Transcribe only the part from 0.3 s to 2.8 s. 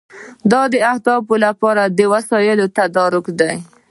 دا د اهدافو لپاره د وسایلو